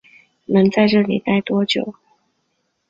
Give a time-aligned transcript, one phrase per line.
[0.47, 1.93] 能在这里待多久